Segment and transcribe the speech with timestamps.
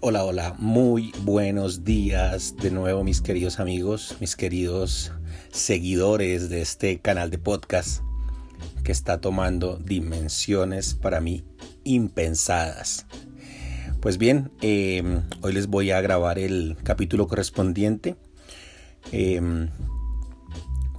[0.00, 5.12] Hola, hola, muy buenos días de nuevo mis queridos amigos, mis queridos
[5.50, 8.04] seguidores de este canal de podcast
[8.84, 11.42] que está tomando dimensiones para mí
[11.82, 13.06] impensadas.
[14.00, 18.14] Pues bien, em, hoy les voy a grabar el capítulo correspondiente.
[19.10, 19.68] Em,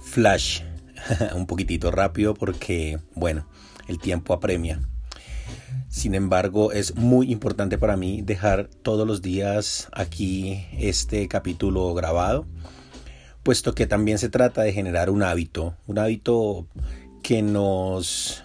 [0.02, 0.60] flash,
[1.34, 3.48] un poquitito rápido porque, bueno,
[3.88, 4.82] el tiempo apremia.
[5.90, 12.46] Sin embargo, es muy importante para mí dejar todos los días aquí este capítulo grabado,
[13.42, 16.68] puesto que también se trata de generar un hábito, un hábito
[17.24, 18.44] que nos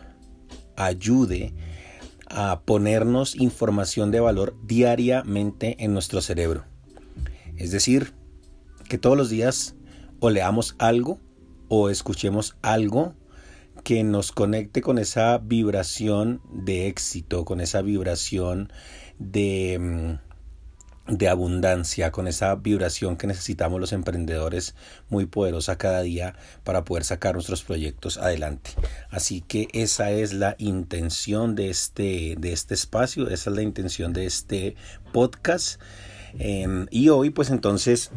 [0.75, 1.53] ayude
[2.27, 6.65] a ponernos información de valor diariamente en nuestro cerebro.
[7.57, 8.15] Es decir,
[8.89, 9.75] que todos los días
[10.19, 11.19] o leamos algo
[11.69, 13.13] o escuchemos algo
[13.85, 18.73] que nos conecte con esa vibración de éxito, con esa vibración
[19.19, 24.73] de, mm, de abundancia, con esa vibración que necesitamos los emprendedores
[25.07, 28.71] muy poderosa cada día para poder sacar nuestros proyectos adelante.
[29.11, 34.13] Así que esa es la intención de este, de este espacio, esa es la intención
[34.13, 34.75] de este
[35.13, 35.79] podcast.
[36.39, 38.09] Em, y hoy pues entonces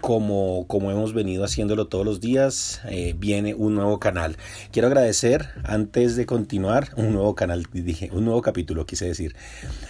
[0.00, 4.36] como, como hemos venido haciéndolo todos los días, eh, viene un nuevo canal.
[4.70, 9.34] Quiero agradecer, antes de continuar, un nuevo canal, dije, un nuevo capítulo, quise decir.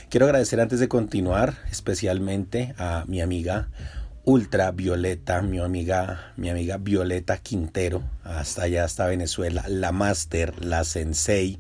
[0.09, 3.69] Quiero agradecer antes de continuar, especialmente a mi amiga
[4.25, 11.59] ultravioleta, mi amiga, mi amiga Violeta Quintero, hasta allá, hasta Venezuela, la máster, la sensei,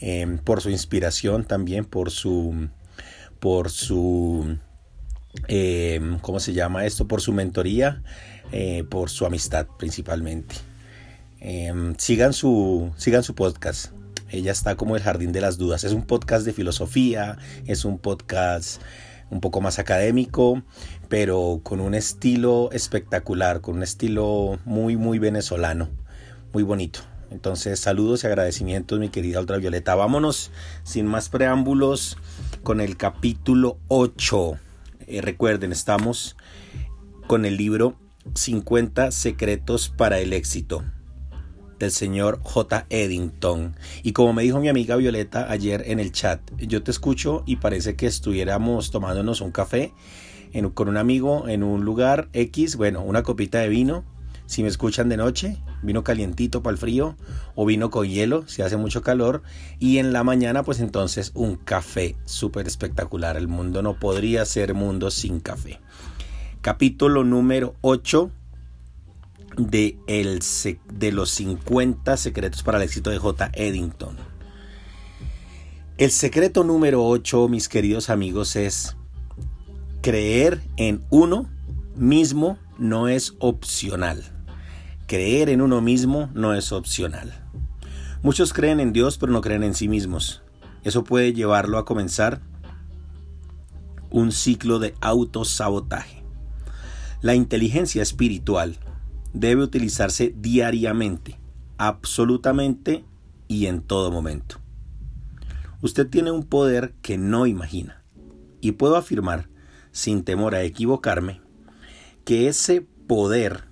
[0.00, 2.68] em, por su inspiración también, por su,
[3.40, 4.58] por su
[5.46, 7.06] eh, ¿cómo se llama esto?
[7.06, 8.02] Por su mentoría,
[8.52, 10.56] eh, por su amistad principalmente.
[11.40, 13.92] Eh, sigan, su, sigan su podcast.
[14.30, 15.84] Ella está como el jardín de las dudas.
[15.84, 18.82] Es un podcast de filosofía, es un podcast
[19.30, 20.62] un poco más académico,
[21.08, 25.88] pero con un estilo espectacular, con un estilo muy, muy venezolano,
[26.52, 27.00] muy bonito.
[27.30, 29.94] Entonces, saludos y agradecimientos, mi querida Ultravioleta.
[29.94, 30.50] Vámonos
[30.82, 32.16] sin más preámbulos
[32.62, 34.58] con el capítulo 8
[35.08, 36.36] eh, recuerden, estamos
[37.26, 37.96] con el libro
[38.34, 40.84] 50 secretos para el éxito
[41.78, 42.86] del señor J.
[42.90, 43.76] Eddington.
[44.02, 47.56] Y como me dijo mi amiga Violeta ayer en el chat, yo te escucho y
[47.56, 49.92] parece que estuviéramos tomándonos un café
[50.74, 54.04] con un amigo en un lugar X, bueno, una copita de vino
[54.48, 57.16] si me escuchan de noche, vino calientito para el frío
[57.54, 59.42] o vino con hielo si hace mucho calor.
[59.78, 63.36] Y en la mañana, pues entonces un café súper espectacular.
[63.36, 65.80] El mundo no podría ser mundo sin café.
[66.62, 68.30] Capítulo número 8
[69.58, 70.40] de, el,
[70.94, 73.50] de los 50 secretos para el éxito de J.
[73.52, 74.16] Eddington.
[75.98, 78.96] El secreto número 8, mis queridos amigos, es
[80.00, 81.50] creer en uno
[81.96, 84.37] mismo no es opcional.
[85.08, 87.32] Creer en uno mismo no es opcional.
[88.22, 90.42] Muchos creen en Dios pero no creen en sí mismos.
[90.84, 92.42] Eso puede llevarlo a comenzar
[94.10, 96.22] un ciclo de autosabotaje.
[97.22, 98.76] La inteligencia espiritual
[99.32, 101.40] debe utilizarse diariamente,
[101.78, 103.06] absolutamente
[103.48, 104.60] y en todo momento.
[105.80, 108.04] Usted tiene un poder que no imagina
[108.60, 109.48] y puedo afirmar,
[109.90, 111.40] sin temor a equivocarme,
[112.26, 113.67] que ese poder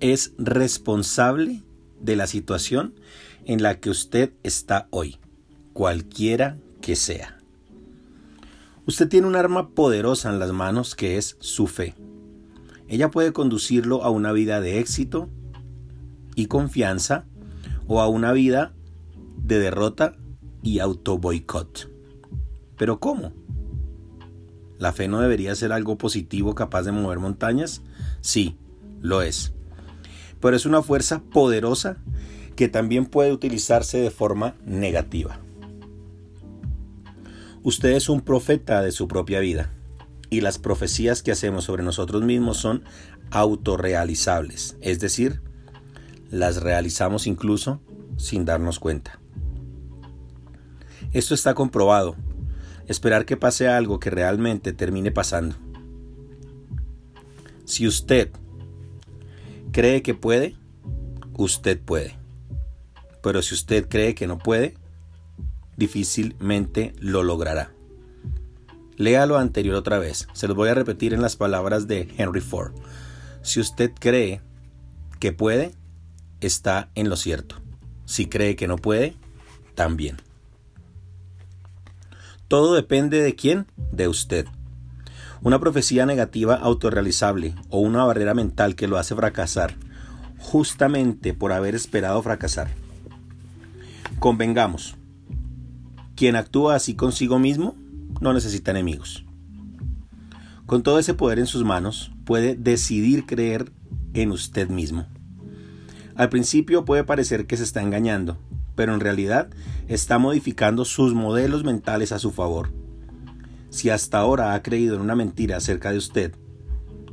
[0.00, 1.62] es responsable
[2.00, 2.94] de la situación
[3.44, 5.18] en la que usted está hoy,
[5.72, 7.38] cualquiera que sea.
[8.86, 11.94] Usted tiene un arma poderosa en las manos que es su fe.
[12.88, 15.28] Ella puede conducirlo a una vida de éxito
[16.36, 17.24] y confianza
[17.88, 18.74] o a una vida
[19.38, 20.12] de derrota
[20.62, 21.90] y auto boicot.
[22.76, 23.32] Pero ¿cómo?
[24.78, 27.82] ¿La fe no debería ser algo positivo capaz de mover montañas?
[28.20, 28.56] Sí,
[29.00, 29.55] lo es
[30.46, 31.96] pero es una fuerza poderosa
[32.54, 35.40] que también puede utilizarse de forma negativa.
[37.64, 39.72] Usted es un profeta de su propia vida
[40.30, 42.84] y las profecías que hacemos sobre nosotros mismos son
[43.32, 45.40] autorrealizables, es decir,
[46.30, 47.80] las realizamos incluso
[48.16, 49.18] sin darnos cuenta.
[51.12, 52.14] Esto está comprobado.
[52.86, 55.56] Esperar que pase algo que realmente termine pasando.
[57.64, 58.30] Si usted
[59.76, 60.56] cree que puede,
[61.34, 62.16] usted puede.
[63.22, 64.72] Pero si usted cree que no puede,
[65.76, 67.74] difícilmente lo logrará.
[68.96, 70.28] Lea lo anterior otra vez.
[70.32, 72.72] Se los voy a repetir en las palabras de Henry Ford.
[73.42, 74.40] Si usted cree
[75.20, 75.72] que puede,
[76.40, 77.56] está en lo cierto.
[78.06, 79.14] Si cree que no puede,
[79.74, 80.16] también.
[82.48, 84.46] Todo depende de quién, de usted.
[85.46, 89.76] Una profecía negativa autorrealizable o una barrera mental que lo hace fracasar,
[90.38, 92.72] justamente por haber esperado fracasar.
[94.18, 94.96] Convengamos,
[96.16, 97.76] quien actúa así consigo mismo
[98.20, 99.24] no necesita enemigos.
[100.66, 103.70] Con todo ese poder en sus manos, puede decidir creer
[104.14, 105.06] en usted mismo.
[106.16, 108.36] Al principio puede parecer que se está engañando,
[108.74, 109.48] pero en realidad
[109.86, 112.85] está modificando sus modelos mentales a su favor.
[113.76, 116.32] Si hasta ahora ha creído en una mentira acerca de usted,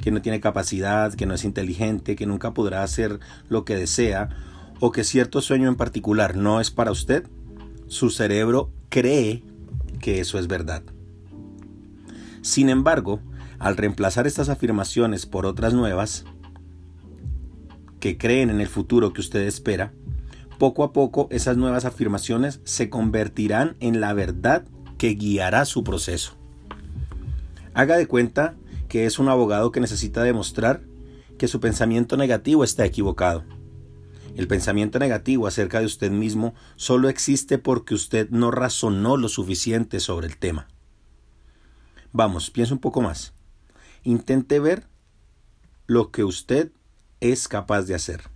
[0.01, 3.19] que no tiene capacidad, que no es inteligente, que nunca podrá hacer
[3.50, 4.30] lo que desea,
[4.80, 7.27] o que cierto sueño en particular no es para usted,
[7.88, 9.44] su cerebro cree
[10.00, 10.83] que eso es verdad.
[12.42, 13.19] Sin embargo,
[13.59, 16.24] al reemplazar estas afirmaciones por otras nuevas,
[18.00, 19.92] que creen en el futuro que usted espera,
[20.59, 24.63] poco a poco esas nuevas afirmaciones se convertirán en la verdad
[24.98, 26.42] que guiará su proceso.
[27.74, 28.56] Haga de cuenta
[28.88, 30.84] que es un abogado que necesita demostrar
[31.38, 33.44] que su pensamiento negativo está equivocado.
[34.36, 40.00] El pensamiento negativo acerca de usted mismo solo existe porque usted no razonó lo suficiente
[40.00, 40.68] sobre el tema.
[42.12, 43.34] Vamos, piense un poco más.
[44.04, 44.88] Intente ver
[45.88, 46.72] lo que usted
[47.19, 48.30] es capaz de hacer.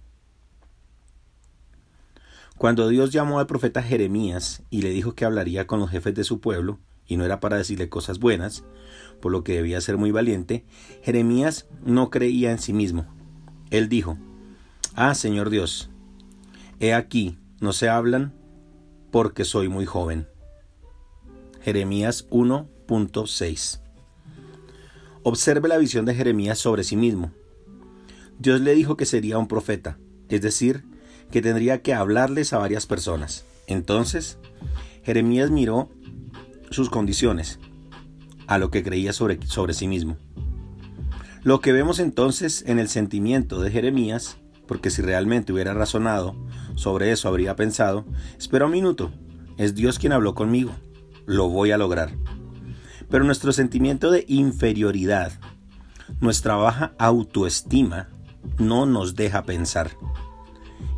[2.58, 6.24] Cuando Dios llamó al profeta Jeremías y le dijo que hablaría con los jefes de
[6.24, 8.64] su pueblo, y no era para decirle cosas buenas,
[9.22, 10.66] por lo que debía ser muy valiente,
[11.04, 13.06] Jeremías no creía en sí mismo.
[13.72, 14.18] Él dijo,
[14.96, 15.90] Ah, Señor Dios,
[16.80, 18.34] he aquí, no se hablan
[19.12, 20.28] porque soy muy joven.
[21.62, 23.82] Jeremías 1.6
[25.24, 27.32] Observe la visión de Jeremías sobre sí mismo.
[28.40, 29.98] Dios le dijo que sería un profeta,
[30.30, 30.86] es decir,
[31.32, 33.44] que tendría que hablarles a varias personas.
[33.68, 34.38] Entonces,
[35.04, 35.90] Jeremías miró
[36.70, 37.60] sus condiciones,
[38.48, 40.18] a lo que creía sobre, sobre sí mismo.
[41.44, 44.38] Lo que vemos entonces en el sentimiento de Jeremías,
[44.68, 46.36] porque si realmente hubiera razonado
[46.76, 48.06] sobre eso habría pensado,
[48.38, 49.12] espera un minuto,
[49.58, 50.76] es Dios quien habló conmigo,
[51.26, 52.12] lo voy a lograr.
[53.10, 55.32] Pero nuestro sentimiento de inferioridad,
[56.20, 58.10] nuestra baja autoestima,
[58.60, 59.92] no nos deja pensar.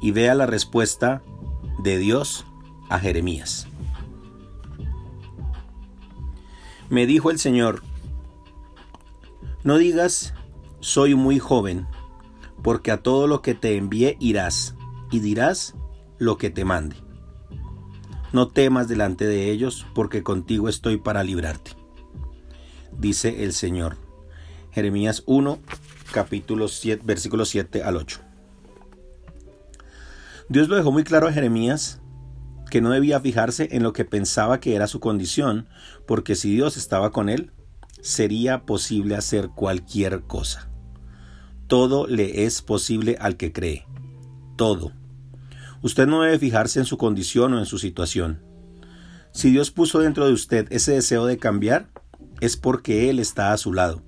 [0.02, 1.22] Y vea la respuesta
[1.84, 2.46] de Dios
[2.90, 3.68] a Jeremías.
[6.90, 7.84] Me dijo el Señor,
[9.64, 10.34] no digas,
[10.80, 11.86] soy muy joven,
[12.64, 14.76] porque a todo lo que te envíe irás,
[15.12, 15.76] y dirás
[16.18, 16.96] lo que te mande.
[18.34, 21.72] No temas delante de ellos, porque contigo estoy para librarte.
[22.92, 23.98] Dice el Señor.
[24.72, 25.60] Jeremías 1,
[26.12, 28.20] capítulo 7, versículo 7 al 8.
[30.48, 31.99] Dios lo dejó muy claro a Jeremías
[32.70, 35.68] que no debía fijarse en lo que pensaba que era su condición,
[36.08, 37.52] porque si Dios estaba con él,
[38.02, 40.70] sería posible hacer cualquier cosa.
[41.68, 43.86] Todo le es posible al que cree.
[44.56, 44.94] Todo.
[45.82, 48.42] Usted no debe fijarse en su condición o en su situación.
[49.32, 51.90] Si Dios puso dentro de usted ese deseo de cambiar,
[52.42, 54.02] es porque Él está a su lado.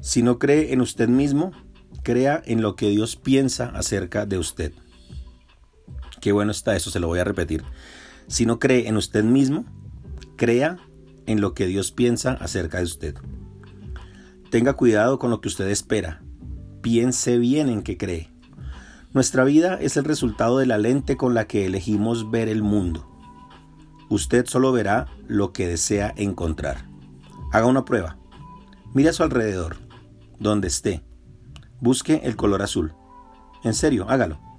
[0.00, 1.52] Si no cree en usted mismo,
[2.02, 4.72] crea en lo que Dios piensa acerca de usted.
[6.24, 7.64] Qué bueno está eso, se lo voy a repetir.
[8.28, 9.66] Si no cree en usted mismo,
[10.36, 10.78] crea
[11.26, 13.14] en lo que Dios piensa acerca de usted.
[14.50, 16.22] Tenga cuidado con lo que usted espera.
[16.80, 18.32] Piense bien en qué cree.
[19.12, 23.06] Nuestra vida es el resultado de la lente con la que elegimos ver el mundo.
[24.08, 26.88] Usted solo verá lo que desea encontrar.
[27.52, 28.16] Haga una prueba.
[28.94, 29.76] Mire a su alrededor
[30.38, 31.04] donde esté.
[31.82, 32.94] Busque el color azul.
[33.62, 34.53] En serio, hágalo.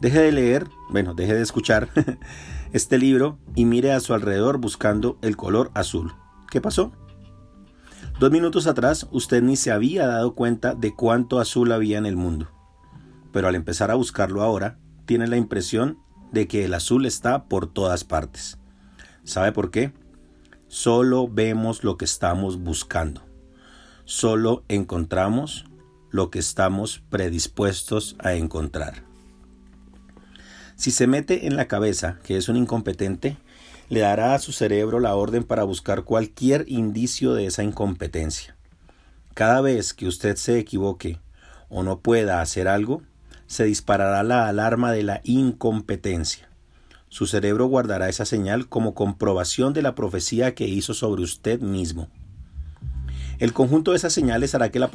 [0.00, 1.88] Deje de leer, bueno, deje de escuchar
[2.72, 6.12] este libro y mire a su alrededor buscando el color azul.
[6.50, 6.92] ¿Qué pasó?
[8.18, 12.16] Dos minutos atrás usted ni se había dado cuenta de cuánto azul había en el
[12.16, 12.50] mundo.
[13.32, 15.98] Pero al empezar a buscarlo ahora, tiene la impresión
[16.32, 18.58] de que el azul está por todas partes.
[19.24, 19.92] ¿Sabe por qué?
[20.68, 23.30] Solo vemos lo que estamos buscando
[24.10, 25.66] solo encontramos
[26.10, 29.09] lo que estamos predispuestos a encontrar.
[30.80, 33.36] Si se mete en la cabeza que es un incompetente,
[33.90, 38.56] le dará a su cerebro la orden para buscar cualquier indicio de esa incompetencia.
[39.34, 41.20] Cada vez que usted se equivoque
[41.68, 43.02] o no pueda hacer algo,
[43.46, 46.48] se disparará la alarma de la incompetencia.
[47.10, 52.08] Su cerebro guardará esa señal como comprobación de la profecía que hizo sobre usted mismo.
[53.38, 54.90] El conjunto de esas señales hará que la,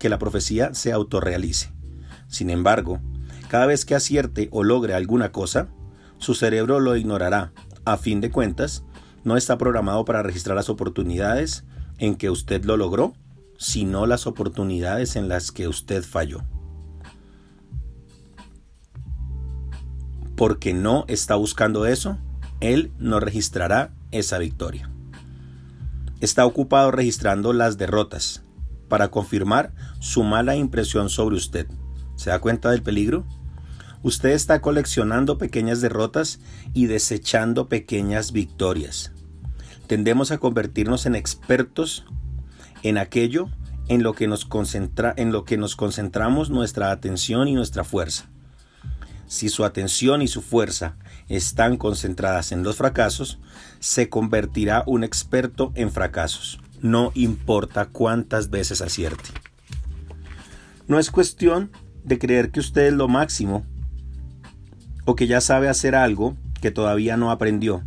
[0.00, 1.70] que la profecía se autorrealice.
[2.26, 3.00] Sin embargo,
[3.48, 5.68] cada vez que acierte o logre alguna cosa,
[6.18, 7.52] su cerebro lo ignorará.
[7.84, 8.84] A fin de cuentas,
[9.24, 11.64] no está programado para registrar las oportunidades
[11.98, 13.14] en que usted lo logró,
[13.58, 16.44] sino las oportunidades en las que usted falló.
[20.36, 22.18] Porque no está buscando eso,
[22.60, 24.90] él no registrará esa victoria.
[26.20, 28.44] Está ocupado registrando las derrotas
[28.88, 31.68] para confirmar su mala impresión sobre usted.
[32.16, 33.24] ¿Se da cuenta del peligro?
[34.02, 36.38] Usted está coleccionando pequeñas derrotas
[36.72, 39.12] y desechando pequeñas victorias.
[39.86, 42.04] Tendemos a convertirnos en expertos
[42.82, 43.48] en aquello
[43.88, 48.28] en lo que nos concentra, en lo que nos concentramos nuestra atención y nuestra fuerza.
[49.26, 50.96] Si su atención y su fuerza
[51.28, 53.40] están concentradas en los fracasos,
[53.80, 56.60] se convertirá un experto en fracasos.
[56.80, 59.30] No importa cuántas veces acierte.
[60.86, 61.70] No es cuestión
[62.04, 63.66] de creer que usted es lo máximo
[65.08, 67.82] o que ya sabe hacer algo que todavía no aprendió,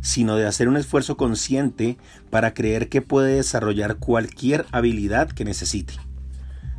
[0.00, 1.98] sino de hacer un esfuerzo consciente
[2.30, 5.94] para creer que puede desarrollar cualquier habilidad que necesite.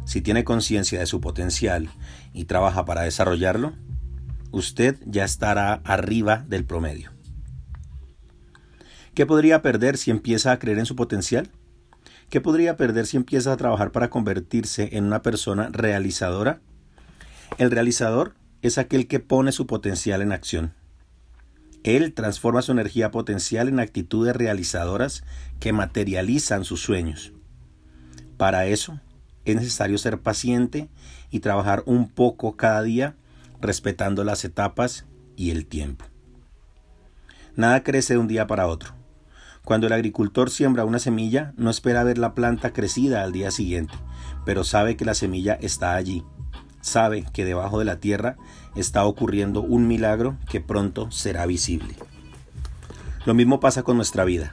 [0.04, 1.90] Si tiene conciencia de su potencial
[2.34, 3.72] y trabaja para desarrollarlo,
[4.52, 7.10] usted ya estará arriba del promedio.
[9.14, 11.50] ¿Qué podría perder si empieza a creer en su potencial?
[12.30, 16.60] ¿Qué podría perder si empieza a trabajar para convertirse en una persona realizadora?
[17.58, 20.74] El realizador es aquel que pone su potencial en acción.
[21.84, 25.24] Él transforma su energía potencial en actitudes realizadoras
[25.60, 27.34] que materializan sus sueños.
[28.38, 29.00] Para eso
[29.46, 30.90] es necesario ser paciente
[31.32, 33.16] y trabajar un poco cada día
[33.62, 36.06] respetando las etapas y el tiempo.
[37.56, 38.94] Nada crece de un día para otro.
[39.64, 43.94] Cuando el agricultor siembra una semilla, no espera ver la planta crecida al día siguiente,
[44.46, 46.24] pero sabe que la semilla está allí.
[46.82, 48.38] Sabe que debajo de la tierra
[48.76, 51.96] está ocurriendo un milagro que pronto será visible.
[53.26, 54.52] Lo mismo pasa con nuestra vida.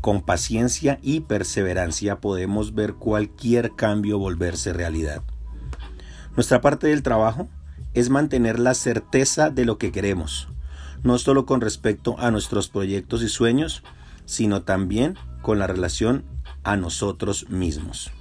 [0.00, 5.22] Con paciencia y perseverancia podemos ver cualquier cambio volverse realidad.
[6.36, 7.48] Nuestra parte del trabajo
[7.92, 10.48] es mantener la certeza de lo que queremos,
[11.02, 13.82] no solo con respecto a nuestros proyectos y sueños,
[14.24, 16.24] sino también con la relación
[16.62, 18.12] a nosotros mismos.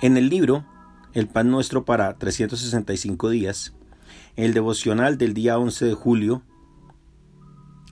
[0.00, 0.64] En el libro
[1.12, 3.74] El pan nuestro para 365 días,
[4.36, 6.42] el devocional del día 11 de julio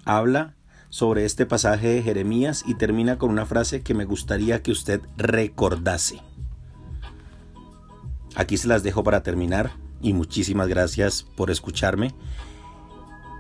[0.05, 0.55] habla
[0.89, 5.01] sobre este pasaje de Jeremías y termina con una frase que me gustaría que usted
[5.17, 6.21] recordase.
[8.37, 12.15] Aquí se las dejo para terminar y muchísimas gracias por escucharme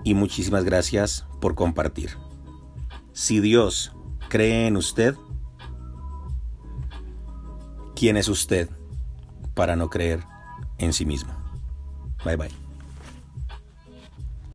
[0.02, 2.10] y muchísimas gracias por compartir.
[3.12, 3.92] Si Dios
[4.28, 5.14] cree en usted,
[7.94, 8.68] ¿quién es usted
[9.58, 10.20] para no creer
[10.78, 11.32] en sí mismo?
[12.24, 12.67] Bye bye.